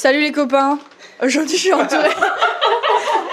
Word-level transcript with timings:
Salut 0.00 0.22
les 0.22 0.32
copains. 0.32 0.78
Aujourd'hui, 1.22 1.58
je 1.58 1.60
suis 1.60 1.72
entourée. 1.74 2.08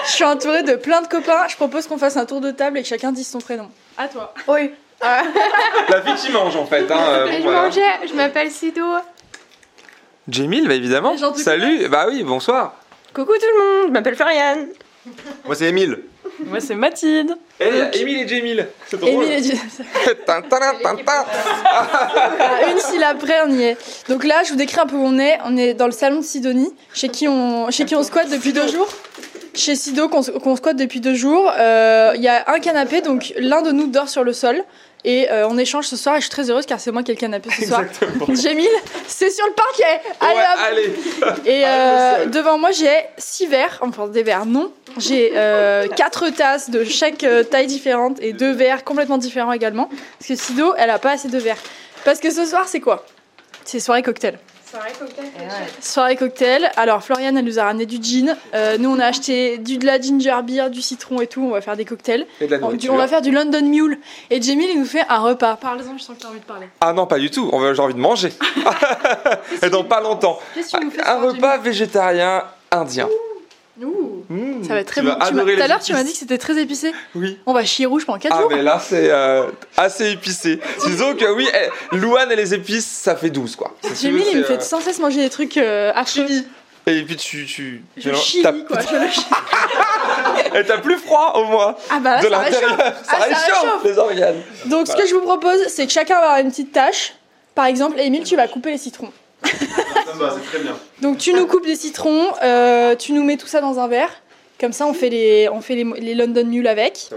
je 0.06 0.12
suis 0.12 0.26
entourée 0.26 0.64
de 0.64 0.76
plein 0.76 1.02
de 1.02 1.08
copains. 1.08 1.48
Je 1.48 1.56
propose 1.56 1.88
qu'on 1.88 1.98
fasse 1.98 2.18
un 2.18 2.26
tour 2.26 2.42
de 2.42 2.52
table 2.52 2.78
et 2.78 2.82
que 2.82 2.90
chacun 2.90 3.14
dise 3.14 3.30
son 3.30 3.40
prénom. 3.40 3.72
À 3.98 4.10
toi. 4.10 4.34
Oui. 4.50 4.72
La 5.02 6.02
fille 6.02 6.16
qui 6.16 6.30
mange 6.34 6.58
en 6.58 6.66
fait. 6.66 6.92
Hein, 6.92 7.00
euh, 7.00 7.28
bon, 7.28 7.38
je 7.38 7.44
voilà. 7.44 7.62
mangeais, 7.62 8.08
je 8.10 8.14
m'appelle 8.14 8.52
Sido. 8.52 8.84
Jamil, 10.28 10.68
bah 10.68 10.74
évidemment. 10.74 11.16
Salut, 11.38 11.88
bah 11.88 12.08
oui, 12.10 12.22
bonsoir. 12.24 12.76
Coucou 13.14 13.32
tout 13.36 13.58
le 13.58 13.64
monde, 13.64 13.88
je 13.88 13.94
m'appelle 13.94 14.18
Floriane. 14.18 14.68
Moi 15.46 15.56
c'est 15.56 15.70
Emile. 15.70 16.04
Moi, 16.48 16.60
c'est 16.60 16.76
Mathilde. 16.76 17.38
A 17.60 17.96
Emile 17.96 18.20
et 18.20 18.28
Jamil. 18.28 18.68
C'est 18.88 19.00
drôle. 19.00 19.24
Émile 19.24 19.32
et. 19.34 19.52
À 22.66 22.72
une 22.72 22.80
syllabe 22.80 23.18
près, 23.18 23.40
on 23.46 23.52
y 23.52 23.64
est. 23.64 23.78
Donc 24.10 24.24
là, 24.24 24.44
je 24.44 24.52
vous 24.52 24.56
décris 24.58 24.80
un 24.80 24.86
peu 24.86 24.96
où 24.96 25.04
on 25.04 25.18
est. 25.18 25.38
On 25.46 25.58
est 25.58 25.74
dans 25.74 25.88
le 25.88 25.92
salon 25.92 26.20
de 26.20 26.26
Sidonie, 26.26 26.74
chez 26.94 27.10
qui 27.10 27.28
on, 27.28 27.72
chez 27.72 27.86
qui 27.86 27.96
on 27.96 28.04
squatte 28.04 28.30
depuis 28.30 28.54
deux 28.54 28.68
jours. 28.68 28.88
Chez 29.56 29.76
Sido, 29.76 30.08
qu'on 30.08 30.22
qu'on 30.22 30.56
squatte 30.56 30.78
depuis 30.78 31.00
deux 31.00 31.16
jours. 31.16 31.52
Euh, 31.58 32.12
Il 32.16 32.22
y 32.22 32.28
a 32.28 32.44
un 32.52 32.60
canapé, 32.60 33.02
donc 33.02 33.34
l'un 33.38 33.64
de 33.64 33.72
nous 33.72 33.88
dort 33.88 34.08
sur 34.10 34.24
le 34.24 34.34
sol. 34.34 34.64
Et 35.04 35.30
euh, 35.32 35.48
on 35.48 35.58
échange 35.58 35.88
ce 35.88 35.96
soir, 35.96 36.16
et 36.16 36.20
je 36.20 36.24
suis 36.24 36.32
très 36.32 36.50
heureuse 36.50 36.66
car 36.66 36.80
c'est 36.80 36.92
moi 36.92 37.04
qui 37.04 37.12
ai 37.12 37.14
le 37.14 37.20
canapé 37.20 37.50
ce 37.52 37.66
soir. 37.66 37.84
Jamil, 38.30 38.68
c'est 39.08 39.30
sur 39.30 39.46
le 39.46 39.54
parquet 39.54 40.02
Allez 40.20 40.36
Ouais, 40.36 40.44
hop 40.44 41.36
allez. 41.38 41.50
Et 41.50 41.64
euh, 41.68 42.26
devant 42.26 42.58
moi, 42.58 42.72
j'ai 42.72 43.06
six 43.18 43.46
verres, 43.46 43.80
enfin 43.82 44.08
des 44.08 44.24
verres 44.24 44.46
non. 44.46 44.72
J'ai 44.98 45.32
euh, 45.36 45.88
quatre 45.96 46.30
tasses 46.30 46.70
de 46.70 46.84
chaque 46.84 47.24
euh, 47.24 47.44
taille 47.44 47.68
différente 47.68 48.18
et 48.22 48.34
deux 48.34 48.52
verres 48.52 48.84
complètement 48.84 49.18
différents 49.18 49.54
également. 49.54 49.90
Parce 50.20 50.28
que 50.28 50.36
Sido, 50.36 50.74
elle 50.78 50.90
a 50.90 51.00
pas 51.00 51.12
assez 51.12 51.28
de 51.28 51.38
verres. 51.38 51.62
Parce 52.04 52.20
que 52.20 52.32
ce 52.32 52.46
soir, 52.46 52.68
c'est 52.68 52.80
quoi? 52.80 53.06
C'est 53.66 53.80
soirée 53.80 54.02
cocktail. 54.02 54.40
Soirée 55.82 56.16
cocktail. 56.16 56.70
Alors, 56.76 57.04
Floriane, 57.04 57.38
elle 57.38 57.46
nous 57.46 57.60
a 57.60 57.64
ramené 57.64 57.86
du 57.86 57.98
gin. 58.02 58.36
Euh, 58.54 58.78
nous, 58.78 58.90
on 58.90 59.00
a 59.00 59.06
acheté 59.06 59.58
du, 59.58 59.78
de 59.78 59.86
la 59.86 60.00
ginger 60.00 60.36
beer, 60.44 60.70
du 60.70 60.82
citron 60.82 61.22
et 61.22 61.28
tout. 61.28 61.42
On 61.44 61.52
va 61.52 61.62
faire 61.62 61.78
des 61.78 61.86
cocktails. 61.86 62.26
Et 62.42 62.48
de 62.48 62.52
la 62.52 62.58
On, 62.58 62.60
du- 62.60 62.66
nourriture. 62.66 62.94
on 62.94 62.98
va 62.98 63.08
faire 63.08 63.22
du 63.22 63.32
London 63.32 63.62
Mule. 63.64 64.00
Et 64.30 64.42
Jamil, 64.42 64.70
il 64.74 64.80
nous 64.80 64.86
fait 64.86 65.04
un 65.10 65.20
repas. 65.20 65.56
Parle-en, 65.56 65.98
je 65.98 66.04
sens 66.04 66.16
que 66.16 66.22
tu 66.22 66.28
as 66.28 66.30
envie 66.30 66.40
de 66.40 66.46
parler. 66.46 66.68
Ah 66.82 66.94
non, 66.94 67.06
pas 67.08 67.20
du 67.20 67.30
tout. 67.32 67.50
J'ai 67.74 67.82
envie 67.82 67.94
de 67.94 68.00
manger. 68.00 68.34
Et 69.62 69.70
dans 69.70 69.84
pas 69.84 70.02
longtemps. 70.02 70.40
Qu'est-ce 70.54 70.74
que 70.74 70.78
tu 70.80 70.86
nous 70.86 70.92
fais 70.92 70.98
ce 71.04 71.08
Un 71.08 71.20
soir, 71.20 71.22
repas 71.34 71.58
végétarien 71.58 72.44
indien. 72.72 73.06
Ouh, 73.08 73.27
Ça 74.64 74.74
va 74.74 74.80
être 74.80 74.88
très 74.88 75.02
tu 75.02 75.08
bon. 75.08 75.14
Tout 75.16 75.22
à 75.40 75.44
les 75.44 75.68
l'heure, 75.68 75.80
tu 75.80 75.94
m'as 75.94 76.04
dit 76.04 76.12
que 76.14 76.18
c'était 76.18 76.38
très 76.38 76.58
épicé. 76.62 76.92
Oui. 77.16 77.38
On 77.46 77.54
va 77.54 77.64
chier 77.66 77.86
rouge 77.86 78.06
pendant 78.06 78.20
4 78.20 78.34
Ah 78.36 78.42
jours. 78.42 78.50
mais 78.52 78.62
là 78.64 78.80
c'est 78.84 79.10
euh, 79.12 79.44
assez 79.76 80.12
épicé. 80.12 80.60
Disons 80.86 81.16
que 81.16 81.26
oui, 81.36 81.48
eh, 81.54 81.96
Louane 81.96 82.32
et 82.32 82.36
les 82.36 82.54
épices, 82.54 82.88
ça 82.88 83.16
fait 83.16 83.30
12 83.30 83.56
quoi. 83.56 83.74
Veux, 83.84 83.92
il 84.32 84.38
me 84.38 84.44
fait 84.44 84.62
sans 84.62 84.80
cesse 84.82 85.00
manger 85.00 85.22
des 85.22 85.30
trucs 85.30 85.58
euh, 85.58 85.92
affreux. 85.96 86.26
euh, 86.88 86.92
Et 86.92 87.04
puis 87.04 87.16
tu... 87.18 87.46
tu 87.46 87.84
Je 87.98 88.10
tu- 88.12 88.16
chie, 88.16 88.42
quoi. 88.68 88.80
Je 88.82 89.12
chie. 89.12 89.26
Et 90.56 90.64
t'as 90.64 90.78
plus 90.78 90.98
froid 90.98 91.34
au 91.36 91.44
moins. 91.46 91.76
Ah 91.90 92.00
bah 92.00 92.16
là, 92.16 92.22
de 92.22 92.30
ça 92.30 92.38
réchauffe. 92.40 92.62
l'intérieur. 92.62 92.94
Ça 93.04 93.12
Ah, 93.12 93.18
ça 93.20 93.24
réchauffe 93.26 93.62
réchauffe. 93.64 93.84
les 93.84 93.98
organes. 93.98 94.42
Donc, 94.66 94.88
ce 94.88 94.96
que 94.96 95.06
je 95.08 95.14
vous 95.14 95.22
propose, 95.22 95.60
c'est 95.68 95.86
que 95.86 95.92
chacun 95.92 96.16
va 96.16 96.26
avoir 96.26 96.40
une 96.40 96.50
petite 96.50 96.72
tâche. 96.72 97.14
Par 97.56 97.66
exemple, 97.66 98.00
Émile, 98.00 98.24
tu 98.24 98.36
vas 98.36 98.48
couper 98.48 98.72
les 98.72 98.78
citrons. 98.78 99.12
Ça 99.44 99.52
me 100.16 100.20
va, 100.20 100.34
c'est 100.36 100.50
très 100.50 100.60
bien. 100.60 100.76
Donc, 101.02 101.18
tu 101.18 101.34
nous 101.34 101.46
coupes 101.48 101.66
des 101.66 101.76
citrons, 101.76 102.28
euh, 102.44 102.96
tu 102.96 103.12
nous 103.14 103.24
mets 103.24 103.38
tout 103.38 103.48
ça 103.48 103.62
dans 103.62 103.80
un 103.80 103.88
verre. 103.88 104.10
Comme 104.60 104.74
ça, 104.74 104.88
on 104.88 104.94
fait 104.94 105.10
les, 105.10 105.50
on 105.50 105.62
fait 105.62 105.76
les, 105.76 106.16
London 106.16 106.46
Mule 106.46 106.68
avec. 106.68 107.10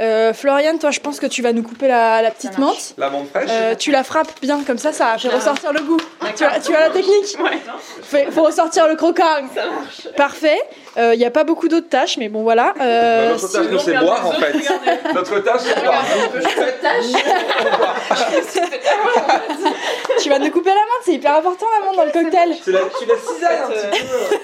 Euh, 0.00 0.32
Floriane, 0.32 0.78
toi, 0.78 0.90
je 0.90 1.00
pense 1.00 1.20
que 1.20 1.26
tu 1.26 1.42
vas 1.42 1.52
nous 1.52 1.62
couper 1.62 1.86
la, 1.88 2.22
la 2.22 2.30
petite 2.30 2.56
menthe. 2.58 2.94
La 2.96 3.10
menthe 3.10 3.28
fraîche 3.28 3.50
Euh, 3.50 3.74
tu 3.74 3.90
la 3.90 4.02
frappes 4.02 4.32
bien 4.40 4.60
comme 4.66 4.78
ça, 4.78 4.92
ça 4.92 5.16
fait 5.18 5.28
ressortir 5.28 5.72
le 5.74 5.80
goût. 5.82 5.98
Tu 6.36 6.44
as, 6.44 6.58
tu 6.60 6.74
as 6.74 6.80
la 6.80 6.90
technique 6.90 7.36
Fait- 8.02 8.28
faut 8.30 8.42
ressortir 8.42 8.88
le 8.88 8.96
croquant. 8.96 9.24
Parfait. 10.16 10.58
Il 10.96 11.18
n'y 11.18 11.24
a 11.24 11.30
pas 11.30 11.44
beaucoup 11.44 11.68
d'autres 11.68 11.88
tâches, 11.88 12.16
mais 12.16 12.28
bon 12.28 12.42
voilà. 12.42 12.74
Euh, 12.80 13.26
Bah, 13.26 13.32
Notre 13.34 13.46
si- 13.48 13.52
tâche, 13.54 13.66
nous, 13.70 13.78
c'est 13.78 13.96
boire 13.98 14.26
en 14.26 14.32
fait. 14.32 14.54
Notre 15.14 15.38
tâche, 15.40 15.60
c'est 15.64 15.84
boire. 15.84 16.04
tu 20.22 20.28
vas 20.28 20.38
nous 20.38 20.50
couper 20.50 20.70
la 20.70 20.74
menthe, 20.76 21.02
c'est 21.04 21.12
hyper 21.12 21.36
important 21.36 21.66
la 21.78 21.86
menthe 21.86 21.96
dans 21.96 22.04
le 22.04 22.10
cocktail. 22.12 22.56
Tu 22.64 22.72
la, 22.72 22.80
tu 22.98 23.06
la 23.06 23.14
cisailles 23.16 23.58
un 23.64 23.68
petit 23.68 24.04
peu. 24.04 24.36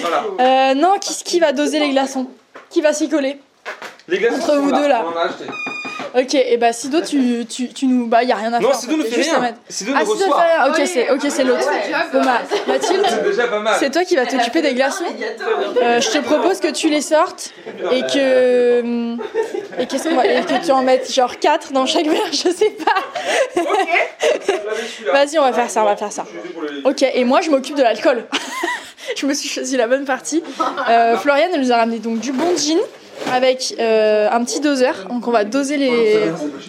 Voilà. 0.00 0.24
Euh, 0.40 0.74
non, 0.74 0.94
qui, 1.00 1.14
qui 1.24 1.40
va 1.40 1.52
doser 1.52 1.78
les 1.78 1.90
glaçons? 1.90 2.26
Qui 2.70 2.80
va 2.80 2.92
s'y 2.92 3.08
coller? 3.08 3.38
Les 4.08 4.18
glaçons 4.18 4.36
Entre 4.36 4.46
sont 4.46 4.60
vous 4.60 4.72
deux, 4.72 4.88
là. 4.88 5.04
On 5.06 5.12
en 5.12 5.16
a 5.20 5.24
acheté. 5.24 5.44
Ok, 6.16 6.34
et 6.34 6.56
bah 6.58 6.72
Sido, 6.72 7.00
tu, 7.00 7.44
tu, 7.46 7.68
tu 7.70 7.86
nous. 7.86 8.06
Bah, 8.06 8.22
y 8.22 8.30
a 8.30 8.36
rien 8.36 8.52
à 8.52 8.60
Non, 8.60 8.68
faire. 8.70 8.78
Sido 8.78 8.94
en 8.94 8.98
ne 8.98 9.02
fait, 9.02 9.20
rien. 9.22 9.54
Sido 9.68 9.92
Ah, 9.96 10.00
ne 10.00 10.04
Sido 10.04 10.14
ne 10.14 10.18
fait 10.20 10.24
reçoit. 10.26 10.40
rien. 10.42 10.68
Ok, 10.70 10.82
c'est 10.86 11.10
ok, 11.10 11.20
c'est 11.28 11.42
l'autre. 11.44 11.68
Bon, 12.12 12.22
bah, 12.22 12.40
Mathilde, 12.68 13.02
C'est 13.08 13.24
déjà 13.24 13.48
pas 13.48 13.58
mal. 13.58 13.74
c'est 13.80 13.90
toi 13.90 14.04
qui 14.04 14.14
vas 14.14 14.24
t'occuper 14.26 14.62
des 14.62 14.74
glaçons. 14.74 15.04
Euh, 15.82 16.00
je 16.00 16.08
te 16.10 16.18
propose 16.18 16.60
que 16.60 16.68
tu 16.68 16.88
les 16.88 17.00
sortes 17.00 17.52
et 17.90 18.02
que. 18.02 18.80
hum, 18.82 19.20
Et, 19.78 19.86
qu'est-ce 19.86 20.08
qu'on 20.08 20.14
va- 20.14 20.26
et 20.26 20.40
que 20.44 20.64
tu 20.64 20.70
en 20.70 20.82
mettes 20.84 21.12
genre 21.12 21.36
4 21.40 21.72
dans 21.72 21.86
chaque 21.86 22.06
verre, 22.06 22.30
je 22.30 22.36
sais 22.50 22.76
pas. 22.84 23.62
Vas-y, 25.12 25.38
on 25.38 25.42
va 25.42 25.52
faire 25.52 25.70
ça, 25.70 25.82
on 25.82 25.86
va 25.86 25.96
faire 25.96 26.12
ça. 26.12 26.24
Ok, 26.84 27.02
et 27.02 27.24
moi 27.24 27.40
je 27.40 27.50
m'occupe 27.50 27.74
de 27.76 27.82
l'alcool. 27.82 28.24
je 29.16 29.26
me 29.26 29.34
suis 29.34 29.48
choisi 29.48 29.76
la 29.76 29.88
bonne 29.88 30.04
partie. 30.04 30.42
Euh, 30.88 31.16
Floriane, 31.16 31.50
elle 31.54 31.60
nous 31.60 31.72
a 31.72 31.76
ramené 31.76 31.98
donc 31.98 32.20
du 32.20 32.30
bon 32.32 32.56
gin 32.56 32.78
avec 33.34 33.74
euh, 33.78 34.28
un 34.30 34.44
petit 34.44 34.60
doseur. 34.60 35.06
Donc 35.08 35.26
on 35.26 35.32
va 35.32 35.44
doser 35.44 35.76
les. 35.76 36.20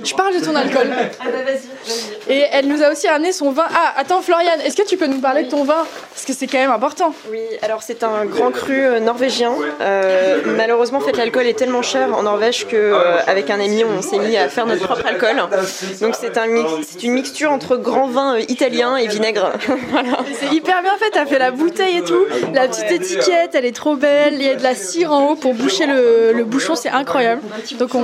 Je 0.03 0.13
parle 0.15 0.33
de 0.39 0.43
ton 0.43 0.55
alcool. 0.55 0.87
Et 2.27 2.43
elle 2.51 2.67
nous 2.67 2.81
a 2.81 2.91
aussi 2.91 3.07
ramené 3.07 3.31
son 3.31 3.51
vin. 3.51 3.65
Ah, 3.73 3.93
attends, 3.97 4.21
Floriane, 4.21 4.59
est-ce 4.61 4.75
que 4.75 4.87
tu 4.87 4.97
peux 4.97 5.07
nous 5.07 5.19
parler 5.19 5.43
de 5.43 5.49
ton 5.49 5.63
vin? 5.63 5.85
Parce 6.11 6.25
que 6.25 6.33
c'est 6.33 6.47
quand 6.47 6.57
même 6.57 6.71
important. 6.71 7.13
Oui, 7.31 7.39
alors 7.61 7.83
c'est 7.83 8.03
un 8.03 8.25
grand 8.25 8.51
cru 8.51 8.73
euh, 8.73 8.99
norvégien. 8.99 9.51
Euh, 9.81 10.41
malheureusement, 10.45 10.97
en 10.99 11.01
fait, 11.01 11.17
l'alcool 11.17 11.45
est 11.45 11.57
tellement 11.57 11.81
cher 11.83 12.15
en 12.17 12.23
Norvège 12.23 12.65
que 12.67 12.75
euh, 12.75 13.17
avec 13.27 13.49
un 13.49 13.59
ami, 13.59 13.83
on 13.83 14.01
s'est 14.01 14.17
mis 14.17 14.37
à 14.37 14.49
faire 14.49 14.65
notre 14.65 14.85
propre 14.85 15.05
alcool. 15.05 15.35
Donc 16.01 16.15
c'est 16.19 16.37
un 16.37 16.47
mix, 16.47 16.69
une 17.03 17.13
mixture 17.13 17.51
entre 17.51 17.77
grand 17.77 18.07
vin 18.07 18.37
italien 18.39 18.95
et 18.97 19.07
vinaigre. 19.07 19.51
voilà. 19.91 20.17
C'est 20.39 20.53
hyper 20.53 20.81
bien 20.81 20.97
fait, 20.97 21.11
t'as 21.11 21.25
fait 21.25 21.39
la 21.39 21.51
bouteille 21.51 21.97
et 21.97 22.03
tout. 22.03 22.25
La 22.53 22.67
petite 22.67 22.91
étiquette, 22.91 23.53
elle 23.53 23.65
est 23.65 23.75
trop 23.75 23.95
belle. 23.95 24.35
Il 24.35 24.43
y 24.43 24.49
a 24.49 24.55
de 24.55 24.63
la 24.63 24.73
cire 24.73 25.11
en 25.11 25.29
haut 25.29 25.35
pour 25.35 25.53
boucher 25.53 25.85
le, 25.85 26.33
le 26.33 26.43
bouchon, 26.43 26.75
c'est 26.75 26.89
incroyable. 26.89 27.41
Donc 27.77 27.93
on, 27.93 28.03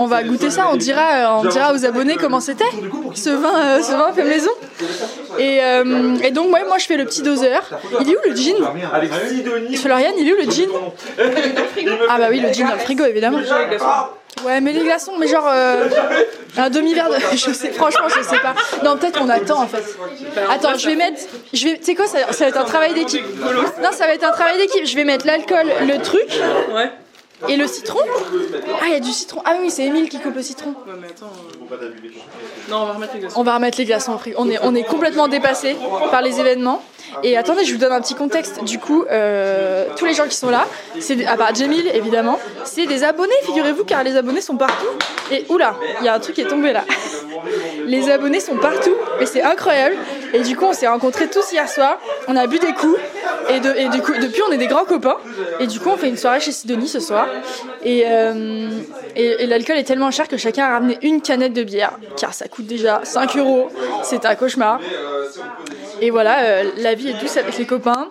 on 0.00 0.06
va 0.06 0.22
goûter 0.22 0.50
ça, 0.50 0.68
on 0.72 0.76
dira, 0.76 1.40
on 1.40 1.44
dira 1.44 1.72
aux 1.72 1.84
abonnés 1.84 2.16
comment 2.16 2.40
c'était. 2.40 2.64
Ce 3.14 3.30
vin, 3.30 3.53
euh, 3.56 3.78
vin 3.78 4.12
fait 4.12 4.24
maison. 4.24 4.50
Et, 5.38 5.62
euh, 5.62 6.16
et 6.22 6.30
donc 6.30 6.52
ouais, 6.52 6.64
moi 6.66 6.78
je 6.78 6.86
fais 6.86 6.96
le 6.96 7.04
petit 7.04 7.22
doseur. 7.22 7.62
Il 8.00 8.10
est 8.10 8.16
où 8.16 8.20
le 8.28 8.36
Sidonie. 8.36 9.76
Floriane, 9.76 10.14
il 10.18 10.28
est 10.28 10.32
où 10.32 10.36
le 10.36 10.50
gin 10.50 10.68
Ah 12.08 12.18
bah 12.18 12.26
oui, 12.30 12.40
le 12.40 12.52
gin 12.52 12.66
dans 12.66 12.74
le 12.74 12.80
frigo 12.80 13.04
évidemment. 13.04 13.38
Ouais, 14.44 14.60
mais 14.60 14.72
les 14.72 14.80
glaçons, 14.80 15.12
mais 15.18 15.28
genre 15.28 15.48
euh, 15.48 15.88
un 16.56 16.68
demi-verre 16.68 17.08
de. 17.08 17.16
Je 17.36 17.52
sais, 17.52 17.70
franchement, 17.70 18.08
je 18.08 18.22
sais 18.22 18.40
pas. 18.40 18.54
Non, 18.84 18.96
peut-être 18.96 19.18
qu'on 19.18 19.28
attend 19.28 19.62
en 19.62 19.66
fait. 19.68 19.84
Attends, 20.50 20.76
je 20.76 20.88
vais 20.88 20.96
mettre. 20.96 21.20
Je 21.52 21.64
vais. 21.64 21.78
Tu 21.78 21.84
sais 21.84 21.94
quoi, 21.94 22.06
ça, 22.06 22.18
ça 22.32 22.44
va 22.44 22.48
être 22.50 22.58
un 22.58 22.64
travail 22.64 22.94
d'équipe. 22.94 23.24
Non, 23.82 23.90
ça 23.92 24.06
va 24.06 24.14
être 24.14 24.24
un 24.24 24.32
travail 24.32 24.58
d'équipe. 24.58 24.84
Je 24.86 24.96
vais 24.96 25.04
mettre 25.04 25.26
l'alcool, 25.26 25.66
le 25.86 26.02
truc. 26.02 26.28
Ouais. 26.74 26.90
Et 27.48 27.56
le 27.56 27.66
citron 27.66 27.98
Ah, 28.80 28.84
il 28.86 28.92
y 28.92 28.96
a 28.96 29.00
du 29.00 29.12
citron. 29.12 29.40
Ah 29.44 29.54
oui, 29.60 29.70
c'est 29.70 29.84
Émile 29.84 30.08
qui 30.08 30.18
coupe 30.20 30.34
le 30.34 30.42
citron. 30.42 30.70
Ouais, 30.86 30.94
mais 31.00 31.08
attends. 31.08 31.26
euh, 31.72 31.90
Non, 32.70 32.78
on 32.82 32.86
va 32.86 32.92
remettre 32.94 33.12
les 33.14 33.20
glaçons. 33.20 33.40
On 33.40 33.42
va 33.44 33.54
remettre 33.54 33.78
les 33.78 33.84
glaçons 33.84 34.18
frigo. 34.18 34.36
On 34.40 34.48
est, 34.50 34.58
on 34.62 34.74
est 34.74 34.84
complètement 34.84 35.28
dépassé 35.28 35.76
par 36.10 36.22
les 36.22 36.40
événements. 36.40 36.82
Et 37.22 37.36
attendez, 37.36 37.64
je 37.64 37.72
vous 37.72 37.78
donne 37.78 37.92
un 37.92 38.00
petit 38.00 38.14
contexte. 38.14 38.64
Du 38.64 38.78
coup, 38.80 39.04
euh, 39.10 39.86
tous 39.96 40.04
les 40.04 40.14
gens 40.14 40.26
qui 40.26 40.34
sont 40.34 40.50
là, 40.50 40.66
c'est 40.98 41.14
des- 41.14 41.26
à 41.26 41.36
part 41.36 41.54
Jamil 41.54 41.86
évidemment, 41.94 42.40
c'est 42.64 42.86
des 42.86 43.04
abonnés, 43.04 43.32
figurez-vous, 43.42 43.84
car 43.84 44.02
les 44.02 44.16
abonnés 44.16 44.40
sont 44.40 44.56
partout. 44.56 44.86
Et 45.30 45.44
oula, 45.48 45.76
il 46.00 46.06
y 46.06 46.08
a 46.08 46.14
un 46.14 46.18
truc 46.18 46.34
qui 46.34 46.40
est 46.40 46.46
tombé 46.48 46.72
là. 46.72 46.82
Les 47.86 48.10
abonnés 48.10 48.40
sont 48.40 48.56
partout 48.56 48.94
et 49.20 49.26
c'est 49.26 49.42
incroyable. 49.42 49.96
Et 50.32 50.40
du 50.40 50.56
coup, 50.56 50.64
on 50.64 50.72
s'est 50.72 50.88
rencontrés 50.88 51.28
tous 51.28 51.52
hier 51.52 51.68
soir. 51.68 51.98
On 52.26 52.34
a 52.36 52.46
bu 52.48 52.58
des 52.58 52.72
coups 52.72 52.98
et, 53.48 53.60
de, 53.60 53.92
du 53.92 54.02
coup, 54.02 54.12
depuis, 54.12 54.42
on 54.48 54.52
est 54.52 54.58
des 54.58 54.66
grands 54.66 54.84
copains. 54.84 55.16
Et 55.60 55.66
du 55.66 55.80
coup, 55.80 55.90
on 55.90 55.96
fait 55.96 56.08
une 56.08 56.16
soirée 56.16 56.40
chez 56.40 56.52
Sidonie 56.52 56.88
ce 56.88 57.00
soir. 57.00 57.26
Et, 57.84 58.04
euh, 58.06 58.68
l'alcool 59.46 59.76
est 59.76 59.84
tellement 59.84 60.10
cher 60.10 60.28
que 60.28 60.36
chacun 60.36 60.64
a 60.64 60.70
ramené 60.70 60.98
une 61.02 61.20
canette 61.20 61.52
de 61.52 61.62
bière, 61.62 61.98
car 62.16 62.34
ça 62.34 62.48
coûte 62.48 62.66
déjà 62.66 63.00
5 63.04 63.36
euros. 63.36 63.68
C'est 64.02 64.24
un 64.24 64.34
cauchemar. 64.34 64.80
Et 66.00 66.10
voilà, 66.10 66.40
euh, 66.40 66.64
la 66.78 66.94
vie 66.94 67.10
est 67.10 67.20
douce 67.20 67.36
avec 67.36 67.56
les 67.56 67.66
copains. 67.66 68.08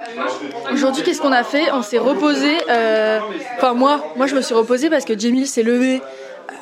Aujourd'hui, 0.72 1.04
qu'est-ce 1.04 1.22
qu'on 1.22 1.32
a 1.34 1.44
fait? 1.44 1.72
On 1.74 1.82
s'est 1.82 1.98
reposé. 1.98 2.58
euh, 2.70 3.20
Enfin, 3.58 3.74
moi, 3.74 4.04
moi, 4.16 4.26
je 4.28 4.36
me 4.36 4.42
suis 4.42 4.56
reposée 4.56 4.90
parce 4.90 5.06
que 5.06 5.18
Jamil 5.18 5.48
s'est 5.48 5.64
levé 5.64 6.02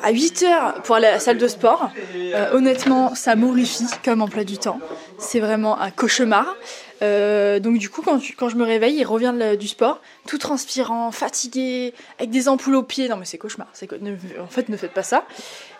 à 0.02 0.10
8 0.10 0.42
heures 0.44 0.74
pour 0.82 0.96
aller 0.96 1.06
à 1.06 1.12
la 1.12 1.20
salle 1.20 1.38
de 1.38 1.48
sport. 1.48 1.90
Euh, 2.16 2.52
honnêtement, 2.52 3.14
ça 3.14 3.36
m'horrifie 3.36 3.86
comme 4.04 4.22
emploi 4.22 4.44
du 4.44 4.58
temps. 4.58 4.80
C'est 5.18 5.40
vraiment 5.40 5.80
un 5.80 5.90
cauchemar. 5.90 6.56
Euh, 7.02 7.58
donc 7.58 7.78
du 7.78 7.88
coup, 7.90 8.02
quand, 8.02 8.20
quand 8.36 8.48
je 8.48 8.56
me 8.56 8.64
réveille, 8.64 8.96
il 8.96 9.04
revient 9.04 9.32
de 9.34 9.38
la- 9.38 9.56
du 9.56 9.66
sport, 9.66 10.00
tout 10.26 10.38
transpirant, 10.38 11.10
fatigué, 11.10 11.94
avec 12.18 12.30
des 12.30 12.48
ampoules 12.48 12.76
aux 12.76 12.82
pieds. 12.84 13.08
Non 13.08 13.16
mais 13.16 13.24
c'est 13.24 13.38
cauchemar. 13.38 13.66
C'est 13.72 13.88
en 13.92 14.46
fait, 14.46 14.68
ne 14.68 14.76
faites 14.76 14.92
pas 14.92 15.02
ça. 15.02 15.24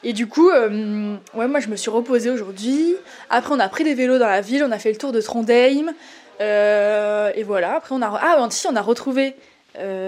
Et 0.03 0.13
du 0.13 0.27
coup, 0.27 0.51
euh, 0.51 1.17
ouais, 1.35 1.47
moi 1.47 1.61
je 1.61 1.69
me 1.69 1.77
suis 1.77 1.91
reposée 1.91 2.31
aujourd'hui. 2.31 2.97
Après, 3.31 3.55
on 3.55 3.61
a 3.61 3.69
pris 3.69 3.85
des 3.85 3.95
vélos 3.95 4.19
dans 4.19 4.27
la 4.27 4.41
ville, 4.41 4.65
on 4.67 4.73
a 4.73 4.79
fait 4.79 4.91
le 4.91 4.99
tour 4.99 5.13
de 5.13 5.21
Trondheim. 5.21 5.93
Et 6.41 7.43
voilà, 7.45 7.77
après 7.77 7.95
on 7.95 8.03
a... 8.03 8.21
Ah, 8.21 8.49
si, 8.51 8.67
on 8.67 8.75
a 8.75 8.83
retrouvé 8.83 9.37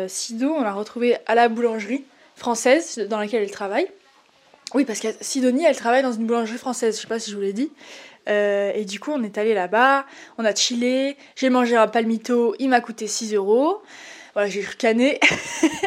Sido, 0.09 0.53
on 0.53 0.63
l'a 0.63 0.73
retrouvé 0.73 1.17
à 1.27 1.37
la 1.37 1.49
boulangerie 1.49 2.03
française 2.35 2.99
dans 3.09 3.19
laquelle 3.21 3.45
elle 3.45 3.51
travaille. 3.53 3.87
Oui, 4.75 4.85
parce 4.85 4.99
que 4.99 5.07
Sidonie, 5.21 5.65
elle 5.65 5.77
travaille 5.77 6.03
dans 6.03 6.13
une 6.13 6.27
boulangerie 6.27 6.59
française, 6.59 6.97
je 6.97 7.03
sais 7.03 7.07
pas 7.07 7.21
si 7.21 7.31
je 7.31 7.37
vous 7.37 7.43
l'ai 7.43 7.53
dit. 7.53 7.71
Euh, 8.29 8.73
et 8.75 8.85
du 8.85 8.99
coup, 8.99 9.13
on 9.13 9.23
est 9.23 9.39
allé 9.39 9.55
là-bas, 9.55 10.05
on 10.37 10.45
a 10.45 10.53
chillé, 10.53 11.17
j'ai 11.37 11.49
mangé 11.49 11.77
un 11.77 11.87
palmito, 11.87 12.57
il 12.59 12.71
m'a 12.71 12.81
coûté 12.81 13.07
6 13.07 13.35
euros. 13.35 13.83
Voilà, 14.33 14.49
j'ai 14.49 14.63
ricané. 14.63 15.21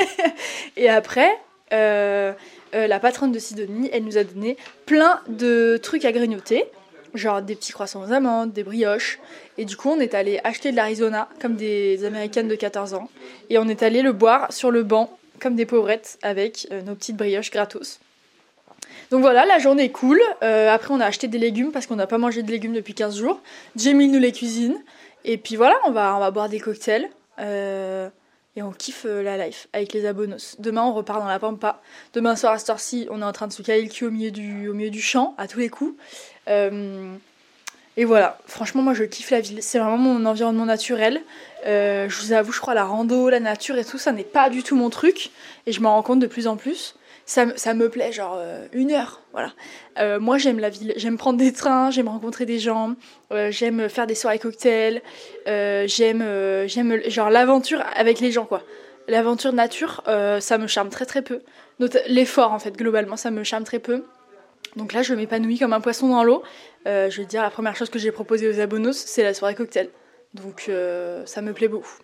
et 0.77 0.87
après, 0.87 1.29
euh, 1.73 2.31
euh, 2.75 2.87
la 2.87 2.99
patronne 2.99 3.33
de 3.33 3.39
Sidonie, 3.39 3.89
elle 3.91 4.05
nous 4.05 4.17
a 4.17 4.23
donné 4.23 4.55
plein 4.85 5.19
de 5.27 5.77
trucs 5.83 6.05
à 6.05 6.13
grignoter, 6.13 6.63
genre 7.13 7.41
des 7.41 7.55
petits 7.55 7.73
croissants 7.73 8.01
aux 8.07 8.13
amandes, 8.13 8.53
des 8.53 8.63
brioches. 8.63 9.19
Et 9.57 9.65
du 9.65 9.75
coup, 9.75 9.89
on 9.89 9.99
est 9.99 10.13
allé 10.13 10.39
acheter 10.45 10.71
de 10.71 10.77
l'Arizona, 10.77 11.27
comme 11.41 11.57
des 11.57 12.05
américaines 12.05 12.47
de 12.47 12.55
14 12.55 12.93
ans. 12.93 13.09
Et 13.49 13.57
on 13.57 13.67
est 13.67 13.83
allé 13.83 14.01
le 14.01 14.13
boire 14.13 14.53
sur 14.53 14.71
le 14.71 14.83
banc, 14.83 15.17
comme 15.41 15.57
des 15.57 15.65
pauvrettes, 15.65 16.17
avec 16.21 16.69
nos 16.85 16.95
petites 16.95 17.17
brioches 17.17 17.51
gratos. 17.51 17.99
Donc 19.11 19.21
voilà, 19.21 19.45
la 19.45 19.57
journée 19.59 19.85
est 19.85 19.91
cool. 19.91 20.19
Euh, 20.43 20.69
après, 20.69 20.93
on 20.93 20.99
a 20.99 21.05
acheté 21.05 21.27
des 21.27 21.37
légumes 21.37 21.71
parce 21.71 21.87
qu'on 21.87 21.95
n'a 21.95 22.07
pas 22.07 22.17
mangé 22.17 22.43
de 22.43 22.51
légumes 22.51 22.73
depuis 22.73 22.93
15 22.93 23.17
jours. 23.17 23.41
Jamie 23.75 24.07
nous 24.07 24.19
les 24.19 24.31
cuisine. 24.31 24.75
Et 25.23 25.37
puis 25.37 25.55
voilà, 25.55 25.75
on 25.85 25.91
va, 25.91 26.29
boire 26.31 26.49
des 26.49 26.59
cocktails. 26.59 27.09
Euh, 27.39 28.09
et 28.55 28.63
on 28.63 28.71
kiffe 28.71 29.05
euh, 29.05 29.21
la 29.21 29.37
life 29.37 29.67
avec 29.71 29.93
les 29.93 30.05
abonos. 30.05 30.57
Demain, 30.59 30.83
on 30.83 30.93
repart 30.93 31.21
dans 31.21 31.27
la 31.27 31.39
pampa. 31.39 31.81
Demain 32.13 32.35
soir 32.35 32.53
à 32.53 32.57
cette 32.57 33.07
on 33.09 33.21
est 33.21 33.25
en 33.25 33.31
train 33.31 33.47
de 33.47 33.53
se 33.53 33.61
caler 33.61 33.83
le 33.83 33.89
cul 33.89 34.05
au 34.05 34.11
milieu 34.11 34.31
du, 34.31 34.67
au 34.67 34.73
milieu 34.73 34.89
du 34.89 35.01
champ, 35.01 35.35
à 35.37 35.47
tous 35.47 35.59
les 35.59 35.69
coups. 35.69 35.95
et 36.47 38.05
voilà, 38.05 38.39
franchement, 38.45 38.81
moi 38.81 38.93
je 38.93 39.05
kiffe 39.05 39.31
la 39.31 39.39
ville. 39.39 39.59
C'est 39.61 39.79
vraiment 39.79 39.97
mon 39.97 40.25
environnement 40.25 40.65
naturel. 40.65 41.21
je 41.65 42.21
vous 42.21 42.33
avoue, 42.33 42.51
je 42.51 42.59
crois 42.59 42.73
la 42.73 42.83
rando, 42.83 43.29
la 43.29 43.39
nature 43.39 43.77
et 43.77 43.85
tout, 43.85 43.99
ça 43.99 44.11
n'est 44.11 44.23
pas 44.23 44.49
du 44.49 44.63
tout 44.63 44.75
mon 44.75 44.89
truc. 44.89 45.29
Et 45.65 45.71
je 45.71 45.79
m'en 45.79 45.93
rends 45.93 46.03
compte 46.03 46.19
de 46.19 46.27
plus 46.27 46.47
en 46.47 46.57
plus 46.57 46.95
ça, 47.27 47.45
ça 47.57 47.73
me 47.73 47.89
plaît, 47.89 48.13
genre 48.13 48.37
euh, 48.37 48.65
une 48.71 48.91
heure, 48.91 49.21
voilà. 49.33 49.51
Euh, 49.99 50.17
moi, 50.17 50.37
j'aime 50.37 50.59
la 50.59 50.69
ville, 50.69 50.93
j'aime 50.95 51.17
prendre 51.17 51.37
des 51.37 51.51
trains, 51.51 51.91
j'aime 51.91 52.07
rencontrer 52.07 52.45
des 52.45 52.57
gens, 52.57 52.95
euh, 53.33 53.51
j'aime 53.51 53.89
faire 53.89 54.07
des 54.07 54.15
soirées 54.15 54.39
cocktails, 54.39 55.01
j'aime, 55.45 56.25
j'aime 56.67 57.01
genre 57.09 57.29
l'aventure 57.29 57.83
avec 57.95 58.21
les 58.21 58.31
gens, 58.31 58.45
quoi. 58.45 58.63
L'aventure 59.09 59.51
nature, 59.53 60.03
ça 60.39 60.57
me 60.57 60.67
charme 60.67 60.89
très 60.89 61.05
très 61.05 61.21
peu. 61.21 61.41
L'effort, 62.07 62.53
en 62.53 62.59
fait, 62.59 62.75
globalement, 62.75 63.17
ça 63.17 63.29
me 63.29 63.43
charme 63.43 63.65
très 63.65 63.79
peu. 63.79 64.05
Donc 64.75 64.93
là, 64.93 65.01
je 65.01 65.13
m'épanouis 65.13 65.59
comme 65.59 65.73
un 65.73 65.81
poisson 65.81 66.09
dans 66.09 66.23
l'eau. 66.23 66.43
je 66.85 67.17
veux 67.17 67.25
dire, 67.25 67.41
la 67.41 67.49
première 67.49 67.75
chose 67.75 67.89
que 67.89 67.99
j'ai 67.99 68.11
proposée 68.11 68.49
aux 68.49 68.59
abonnos, 68.59 68.97
c'est 68.97 69.23
la 69.23 69.33
soirée 69.33 69.55
cocktail. 69.55 69.89
Donc 70.33 70.71
ça 71.25 71.41
me 71.41 71.51
plaît 71.51 71.69
beaucoup. 71.69 71.97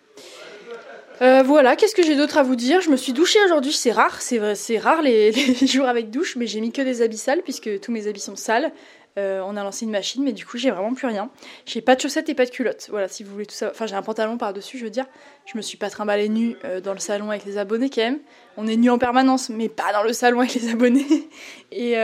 Euh, 1.22 1.42
voilà, 1.42 1.76
qu'est-ce 1.76 1.94
que 1.94 2.02
j'ai 2.02 2.16
d'autre 2.16 2.38
à 2.38 2.42
vous 2.42 2.56
dire? 2.56 2.80
Je 2.80 2.90
me 2.90 2.96
suis 2.96 3.12
douchée 3.12 3.38
aujourd'hui, 3.44 3.72
c'est 3.72 3.92
rare, 3.92 4.20
c'est 4.20 4.38
vrai, 4.38 4.54
c'est 4.54 4.78
rare 4.78 5.02
les, 5.02 5.32
jours 5.66 5.86
avec 5.86 6.10
douche, 6.10 6.36
mais 6.36 6.46
j'ai 6.46 6.60
mis 6.60 6.72
que 6.72 6.82
des 6.82 7.02
habits 7.02 7.18
sales 7.18 7.42
puisque 7.42 7.80
tous 7.80 7.92
mes 7.92 8.08
habits 8.08 8.20
sont 8.20 8.36
sales. 8.36 8.72
Euh, 9.16 9.40
on 9.46 9.56
a 9.56 9.62
lancé 9.62 9.84
une 9.84 9.92
machine, 9.92 10.24
mais 10.24 10.32
du 10.32 10.44
coup 10.44 10.58
j'ai 10.58 10.72
vraiment 10.72 10.92
plus 10.92 11.06
rien. 11.06 11.30
J'ai 11.66 11.80
pas 11.80 11.94
de 11.94 12.00
chaussettes 12.00 12.28
et 12.28 12.34
pas 12.34 12.46
de 12.46 12.50
culottes. 12.50 12.88
Voilà, 12.90 13.06
si 13.06 13.22
vous 13.22 13.32
voulez 13.32 13.46
tout 13.46 13.54
ça. 13.54 13.70
Enfin, 13.70 13.86
j'ai 13.86 13.94
un 13.94 14.02
pantalon 14.02 14.38
par-dessus, 14.38 14.76
je 14.76 14.84
veux 14.84 14.90
dire. 14.90 15.06
Je 15.46 15.56
me 15.56 15.62
suis 15.62 15.78
pas 15.78 15.88
trimballée 15.88 16.28
nue 16.28 16.56
euh, 16.64 16.80
dans 16.80 16.92
le 16.92 16.98
salon 16.98 17.30
avec 17.30 17.44
les 17.44 17.56
abonnés 17.56 17.90
quand 17.90 18.02
même. 18.02 18.18
On 18.56 18.66
est 18.66 18.76
nu 18.76 18.90
en 18.90 18.98
permanence, 18.98 19.50
mais 19.50 19.68
pas 19.68 19.92
dans 19.92 20.02
le 20.02 20.12
salon 20.12 20.40
avec 20.40 20.54
les 20.54 20.68
abonnés. 20.70 21.28
Et 21.70 21.94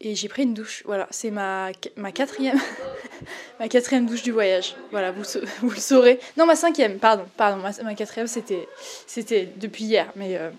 et 0.00 0.14
j'ai 0.14 0.28
pris 0.28 0.42
une 0.42 0.54
douche. 0.54 0.82
Voilà, 0.84 1.06
c'est 1.10 1.30
ma, 1.30 1.72
quatrième 2.14 2.60
ma 3.60 3.68
quatrième 3.68 4.06
douche 4.06 4.22
du 4.22 4.32
voyage. 4.32 4.76
Voilà, 4.90 5.12
vous, 5.12 5.22
vous 5.60 5.70
le 5.70 5.76
saurez. 5.76 6.20
Non, 6.36 6.46
ma 6.46 6.56
cinquième, 6.56 6.98
pardon, 6.98 7.24
pardon. 7.36 7.62
Ma, 7.82 7.94
quatrième, 7.94 8.26
c'était 8.26 9.48
depuis 9.56 9.84
hier. 9.84 10.12
Mais 10.16 10.36
euh, 10.36 10.50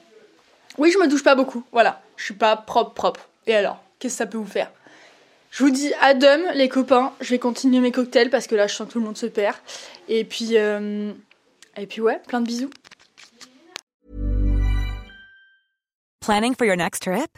oui, 0.78 0.92
je 0.92 0.98
me 0.98 1.08
douche 1.08 1.24
pas 1.24 1.36
beaucoup. 1.36 1.64
Voilà, 1.72 2.02
je 2.16 2.26
suis 2.26 2.34
pas 2.34 2.56
propre 2.56 2.94
propre. 2.94 3.30
Et 3.46 3.56
alors, 3.56 3.82
qu'est-ce 4.00 4.16
que 4.16 4.18
ça 4.18 4.26
peut 4.26 4.38
vous 4.38 4.46
faire? 4.46 4.72
Je 5.52 5.64
vous 5.64 5.70
dis 5.70 5.94
à 6.02 6.14
les 6.14 6.70
copains. 6.70 7.14
Je 7.22 7.30
vais 7.30 7.40
continuer 7.40 7.80
mes 7.80 7.92
cocktails 7.92 8.30
parce 8.30 8.48
que 8.48 8.56
là, 8.56 8.68
je 8.68 8.76
sens 8.76 8.88
que 8.88 8.94
tout 8.94 9.00
le 9.00 9.06
monde 9.06 9.18
se 9.18 9.28
perd. 9.28 9.56
Et 10.10 10.24
puis 10.24 10.58
euh, 10.58 11.14
et 11.78 11.86
puis 11.86 12.02
ouais, 12.02 12.20
plein 12.28 12.42
de 12.42 12.48
bisous. 12.48 12.70
Planning 16.20 16.56
for 16.56 16.66
your 16.66 16.76
next 16.76 17.04
trip? 17.04 17.38